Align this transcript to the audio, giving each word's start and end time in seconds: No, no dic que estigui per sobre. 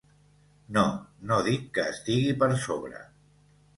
No, 0.77 0.85
no 1.31 1.37
dic 1.49 1.69
que 1.77 1.85
estigui 1.93 2.35
per 2.41 2.51
sobre. 2.67 3.05